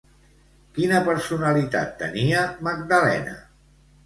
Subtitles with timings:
[0.77, 3.37] Quina personalitat tenia Magdalena?